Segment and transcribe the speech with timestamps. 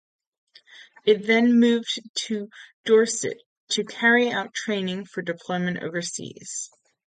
[1.05, 2.49] It then moved to
[2.85, 3.37] Dorset
[3.73, 6.71] to carry out training for deployment overseas.